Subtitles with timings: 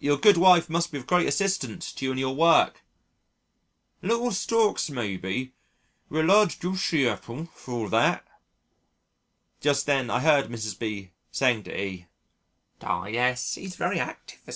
[0.00, 2.82] "Your good wife must be of great assistance to you in your work."
[4.02, 5.52] "Little stalks maybe,
[6.10, 8.26] but a large juishy appull for all that."
[9.60, 10.76] Just then I heard Mrs.
[10.76, 12.06] B saying to E,
[12.80, 14.50] "Aw yes, he's very active for 76.